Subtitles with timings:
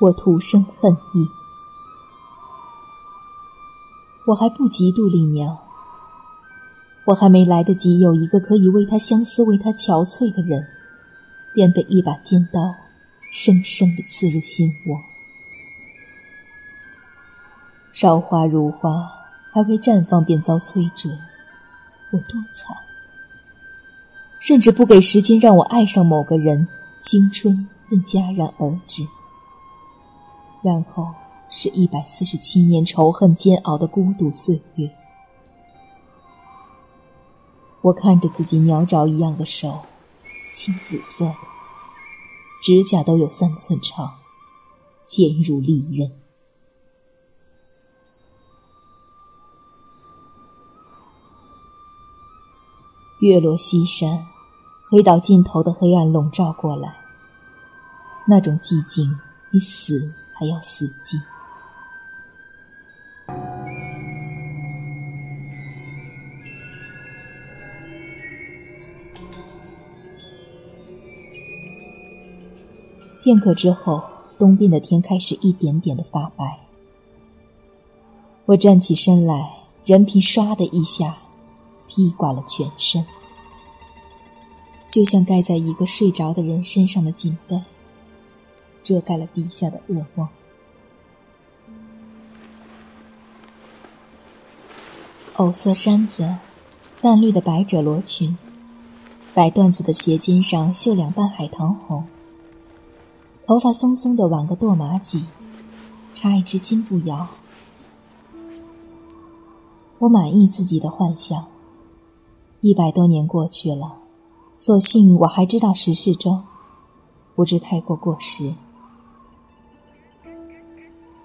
[0.00, 1.28] 我徒生恨意。
[4.26, 5.58] 我还不及杜丽娘，
[7.06, 10.68] 我还没来得及有一个可以为她相思、为她憔悴的人，
[11.52, 12.76] 便被一把尖刀
[13.32, 15.00] 生生地刺入心窝。
[17.90, 19.10] 韶华如花，
[19.50, 21.10] 还未绽放便遭摧折，
[22.12, 22.76] 我多惨！
[24.38, 26.68] 甚至不给时间让我爱上某个人，
[26.98, 29.04] 青春便戛然而止。
[30.62, 31.14] 然后
[31.48, 34.94] 是一百四十七年仇恨煎熬的孤独岁月。
[37.80, 39.82] 我看着自己鸟爪一样的手，
[40.50, 41.34] 青紫色的，
[42.62, 44.18] 指甲都有三寸长，
[45.02, 46.10] 尖如利刃。
[53.20, 54.26] 月落西山，
[54.90, 56.96] 黑岛尽头的黑暗笼罩过来，
[58.26, 59.18] 那种寂静
[59.50, 61.20] 比死还要死寂。
[73.24, 74.02] 片刻之后，
[74.38, 76.60] 东边的天开始一点点的发白。
[78.46, 81.16] 我站起身来，人皮唰的一下。
[81.90, 83.06] 披挂了全身，
[84.90, 87.64] 就像盖在一个睡着的人身上的锦被，
[88.82, 90.28] 遮盖了地下的噩梦。
[95.34, 96.36] 藕色衫子，
[97.00, 98.36] 淡绿的百褶罗裙，
[99.34, 102.04] 白缎子的鞋尖上绣两瓣海棠红。
[103.46, 105.24] 头发松松的挽个堕马髻，
[106.12, 107.28] 插一只金步摇。
[110.00, 111.46] 我满意自己的幻想。
[112.60, 113.98] 一百多年过去了，
[114.50, 116.42] 所幸我还知道时事中，
[117.36, 118.54] 不知太过过时。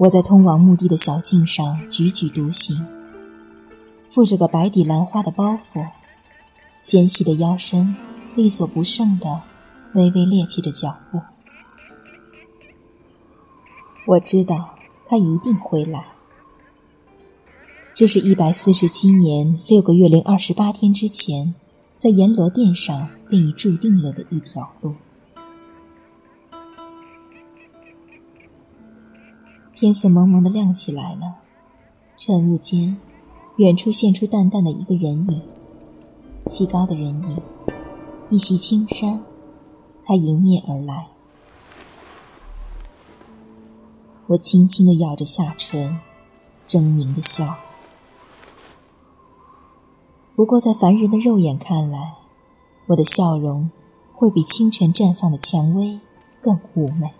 [0.00, 2.86] 我在通往墓地的小径上踽踽独行，
[4.06, 5.86] 负着个白底兰花的包袱，
[6.78, 7.94] 纤细的腰身，
[8.34, 9.42] 利索不胜的
[9.94, 11.20] 微微趔趄着脚步。
[14.06, 16.02] 我知道他一定会来。
[17.94, 21.54] 这是一百四十七年六个月零二十八天之前，
[21.92, 24.94] 在阎罗殿上便已注定了的一条路。
[29.80, 31.36] 天色蒙蒙的亮起来了，
[32.14, 32.98] 晨雾间，
[33.56, 35.42] 远处现出淡淡的一个人影，
[36.36, 37.40] 细高的人影，
[38.28, 39.22] 一袭青衫，
[39.98, 41.08] 才迎面而来。
[44.26, 45.98] 我轻轻的咬着下唇，
[46.62, 47.56] 狰狞的笑。
[50.36, 52.16] 不过，在凡人的肉眼看来，
[52.88, 53.70] 我的笑容
[54.12, 56.00] 会比清晨绽放的蔷薇
[56.38, 57.14] 更妩媚。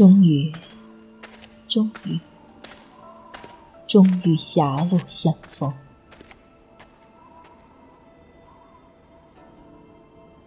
[0.00, 0.50] 终于，
[1.66, 2.18] 终于，
[3.86, 5.74] 终于狭路相逢。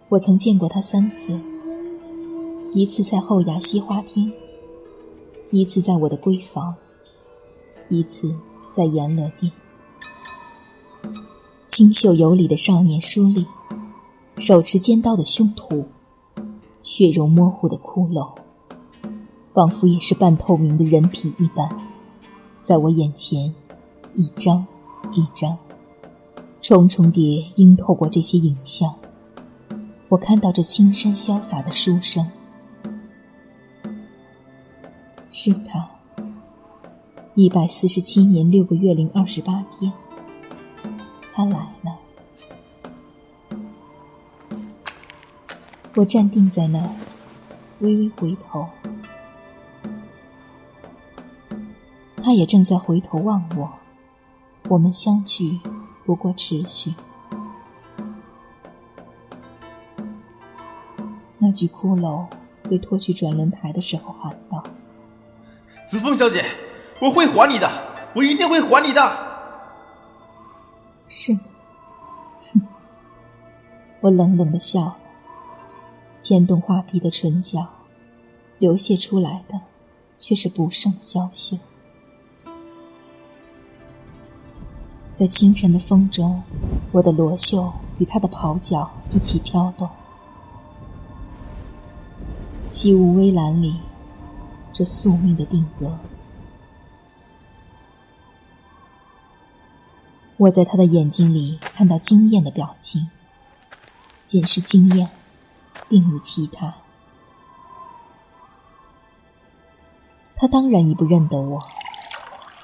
[0.08, 1.40] 我曾见过他三次，
[2.74, 4.32] 一次在后衙西花厅，
[5.52, 6.74] 一次在我的闺房。
[7.88, 8.36] 一次
[8.68, 9.52] 在阎罗殿，
[11.64, 13.46] 清秀有礼的少年书吏，
[14.36, 15.86] 手持尖刀的凶徒，
[16.82, 18.34] 血肉模糊的骷髅，
[19.54, 21.78] 仿佛也是半透明的人皮一般，
[22.58, 23.54] 在我眼前
[24.14, 24.66] 一张
[25.12, 25.56] 一张，
[26.58, 28.92] 重重叠映透过这些影像，
[30.08, 32.28] 我看到这轻声潇洒的书生，
[35.30, 35.88] 是他。
[37.36, 39.92] 一百四十七年六个月零二十八天，
[41.32, 41.98] 他来了。
[45.94, 46.90] 我站定在那儿，
[47.78, 48.68] 微微回头，
[52.24, 53.70] 他也正在回头望我。
[54.70, 55.60] 我们相聚
[56.06, 56.94] 不过持续。
[61.36, 62.26] 那具骷髅
[62.62, 64.64] 被拖去转轮台的时候喊道
[65.86, 66.42] ：“子枫小姐。”
[67.02, 67.68] 我会还你的，
[68.14, 69.02] 我一定会还你的。
[71.06, 71.40] 是吗？
[72.38, 72.66] 哼！
[74.00, 74.96] 我冷冷的笑了，
[76.18, 77.66] 牵动画皮的唇角，
[78.58, 79.60] 流泻出来的
[80.16, 81.58] 却是不胜的娇羞。
[85.14, 86.42] 在清晨的风中，
[86.90, 89.88] 我的罗袖与他的袍角一起飘动。
[92.66, 93.78] 细雾微澜里，
[94.72, 96.00] 这宿命的定格。
[100.36, 103.08] 我在他的眼睛里看到惊艳的表情，
[104.20, 105.08] 仅是惊艳，
[105.88, 106.74] 并无其他。
[110.34, 111.62] 他当然已不认得我，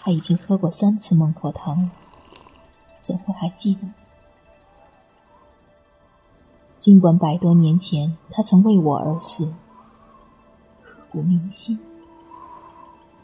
[0.02, 1.90] 他已经喝过三次孟婆汤了，
[3.00, 3.92] 怎会还记得？
[6.76, 9.54] 尽管百多年前他曾为我而死，
[10.82, 11.80] 刻骨铭心，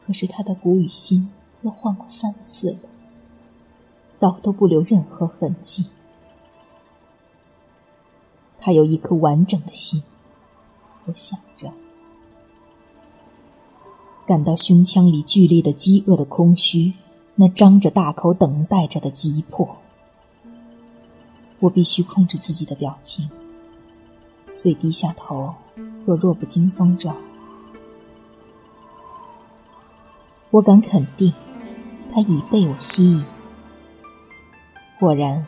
[0.06, 1.30] 可是他的骨与心
[1.62, 2.88] 都换过三次了，
[4.10, 5.86] 早都不留任何痕迹。
[8.56, 10.02] 他有一颗完整的心，
[11.04, 11.72] 我想着，
[14.26, 16.94] 感到胸腔里剧烈的饥饿的空虚，
[17.36, 19.76] 那张着大口等待着的急迫。
[21.60, 23.30] 我必须控制自己的表情。
[24.46, 25.54] 遂低下头，
[25.98, 27.16] 做弱不禁风状。
[30.50, 31.34] 我敢肯定，
[32.12, 33.26] 他已被我吸引。
[34.98, 35.46] 果然，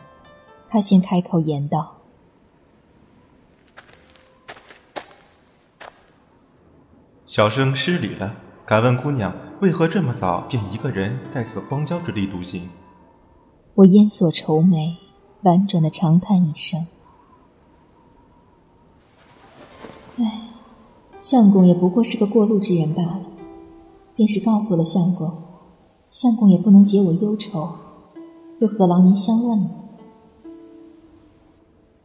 [0.67, 1.97] 他先开口言道
[7.25, 8.35] ：“小生失礼了，
[8.65, 12.69] 敢问姑娘为何这么早便一个人在此荒郊之地独行？”
[13.75, 14.97] 我烟锁愁眉，
[15.43, 16.87] 婉转的长叹一声。
[20.17, 20.49] 唉，
[21.15, 23.21] 相公也不过是个过路之人罢了。
[24.15, 25.31] 便是告诉了相公，
[26.03, 27.73] 相公也不能解我忧愁，
[28.59, 29.69] 又何劳您相问呢？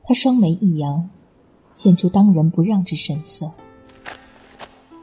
[0.05, 1.11] 他双眉一扬，
[1.71, 3.51] 现出当仁不让之神色。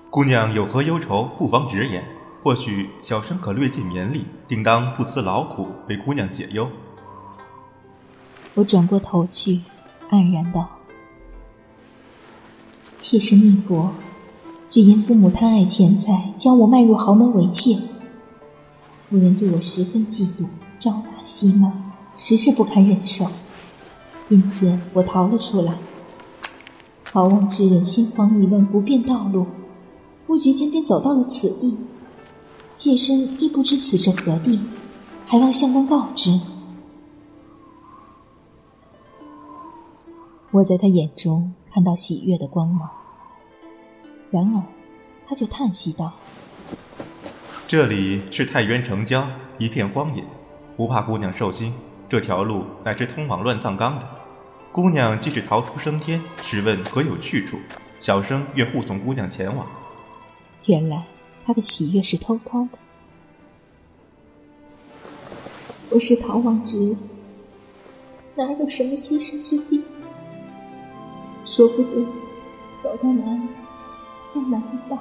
[0.09, 2.01] 姑娘有何忧愁，不妨直言，
[2.43, 6.67] 或许小生可略尽绵力，定当不辞劳苦为姑娘解忧。
[8.55, 9.59] 我转过头去，
[10.09, 10.67] 黯然道。
[12.97, 13.91] 妾身命薄，
[14.69, 17.77] 只因父母贪爱钱财，将我卖入豪门为妾。
[18.97, 20.47] 夫人对我十分嫉妒，
[20.77, 23.27] 朝打夕骂，实是不堪忍受。
[24.29, 25.75] 因此我逃了出来。
[27.05, 29.45] 逃亡之人心慌意乱，不辨道路，
[30.25, 31.77] 不觉间便走到了此地。
[32.71, 34.57] 妾身亦不知此是何地，
[35.27, 36.39] 还望相公告知。
[40.51, 42.89] 我在他眼中看到喜悦的光芒，
[44.31, 44.63] 然而
[45.27, 46.13] 他就叹息道
[47.67, 49.27] ：“这里是太原城郊，
[49.57, 50.23] 一片荒野，
[50.77, 51.73] 不怕姑娘受惊。
[52.07, 54.07] 这条路乃是通往乱葬岗的。
[54.71, 57.57] 姑娘即使逃出升天，试问何有去处？
[57.99, 59.67] 小生愿护送姑娘前往。”
[60.67, 61.03] 原来
[61.43, 62.79] 他的喜悦是偷偷的。
[65.89, 66.97] 我是逃亡之人，
[68.35, 69.83] 哪有什么栖身之地？
[71.43, 72.07] 说不定
[72.77, 73.41] 走到哪里
[74.17, 74.97] 就难以到。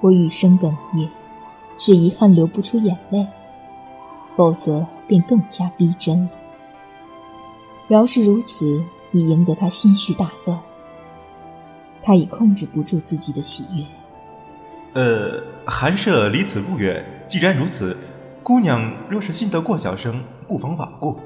[0.00, 1.08] 我语声哽咽，
[1.78, 3.26] 只遗憾流不出眼泪，
[4.36, 6.30] 否则便更加逼真了。
[7.88, 10.60] 饶是如此，已赢得他心绪大乱。
[12.06, 13.84] 他已控制不住自己的喜悦。
[14.94, 17.96] 呃，寒舍离此不远，既然如此，
[18.44, 21.18] 姑娘若是信得过小生，不妨往过。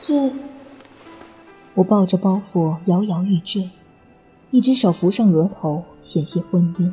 [0.00, 0.32] 这，
[1.74, 3.70] 我抱着包袱摇摇欲坠，
[4.50, 6.92] 一只手扶上额头，险些昏晕。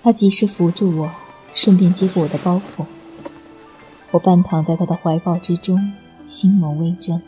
[0.00, 1.10] 他及时扶住我，
[1.52, 2.86] 顺便接过我的包袱。
[4.12, 7.20] 我半躺在他的怀抱之中，心眸微睁。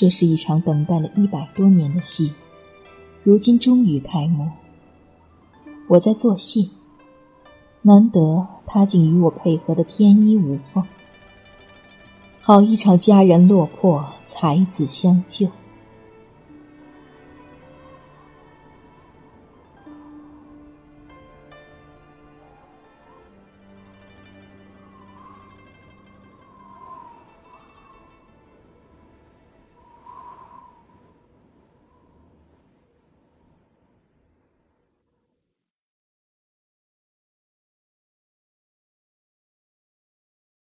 [0.00, 2.32] 这是一场等待了一百多年的戏，
[3.22, 4.48] 如今终于开幕。
[5.88, 6.70] 我在做戏。
[7.82, 10.86] 难得他竟与我配合的天衣无缝，
[12.40, 15.48] 好一场佳人落魄，才子相救。